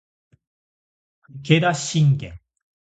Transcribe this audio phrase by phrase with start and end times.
[1.43, 2.39] 武田信玄